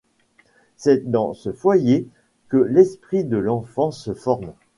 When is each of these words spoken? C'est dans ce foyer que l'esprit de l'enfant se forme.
C'est 0.77 1.11
dans 1.11 1.35
ce 1.35 1.51
foyer 1.51 2.07
que 2.49 2.57
l'esprit 2.57 3.23
de 3.23 3.37
l'enfant 3.37 3.91
se 3.91 4.15
forme. 4.15 4.53